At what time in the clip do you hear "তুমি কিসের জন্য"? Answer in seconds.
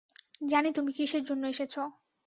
0.77-1.43